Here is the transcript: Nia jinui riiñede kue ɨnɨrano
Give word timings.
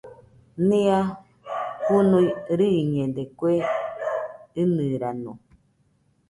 Nia 0.67 0.97
jinui 1.85 2.27
riiñede 2.57 3.23
kue 3.37 3.53
ɨnɨrano 4.61 5.31